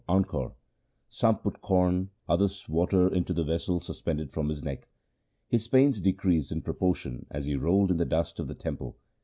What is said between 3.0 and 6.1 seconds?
into the vessel suspended from his neck. His pains